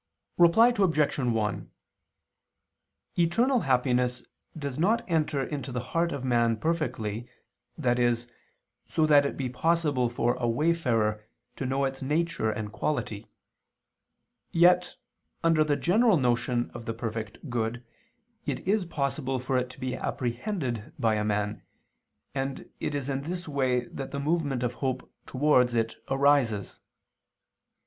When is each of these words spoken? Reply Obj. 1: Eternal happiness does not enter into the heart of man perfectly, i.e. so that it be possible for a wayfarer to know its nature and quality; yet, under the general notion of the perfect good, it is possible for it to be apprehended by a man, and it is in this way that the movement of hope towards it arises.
Reply 0.39 0.73
Obj. 0.75 1.15
1: 1.19 1.71
Eternal 3.19 3.59
happiness 3.59 4.23
does 4.57 4.79
not 4.79 5.03
enter 5.07 5.43
into 5.43 5.71
the 5.71 5.79
heart 5.93 6.11
of 6.11 6.23
man 6.23 6.57
perfectly, 6.57 7.29
i.e. 7.83 8.15
so 8.87 9.05
that 9.05 9.27
it 9.27 9.37
be 9.37 9.47
possible 9.47 10.09
for 10.09 10.33
a 10.37 10.47
wayfarer 10.49 11.23
to 11.55 11.67
know 11.67 11.85
its 11.85 12.01
nature 12.01 12.49
and 12.49 12.71
quality; 12.71 13.27
yet, 14.51 14.95
under 15.43 15.63
the 15.63 15.75
general 15.75 16.17
notion 16.17 16.71
of 16.73 16.85
the 16.85 16.95
perfect 16.95 17.47
good, 17.51 17.85
it 18.47 18.67
is 18.67 18.85
possible 18.87 19.37
for 19.37 19.55
it 19.55 19.69
to 19.69 19.79
be 19.79 19.95
apprehended 19.95 20.93
by 20.97 21.13
a 21.13 21.23
man, 21.23 21.61
and 22.33 22.67
it 22.79 22.95
is 22.95 23.07
in 23.07 23.21
this 23.21 23.47
way 23.47 23.81
that 23.85 24.09
the 24.09 24.19
movement 24.19 24.63
of 24.63 24.73
hope 24.73 25.11
towards 25.27 25.75
it 25.75 25.97
arises. 26.09 26.81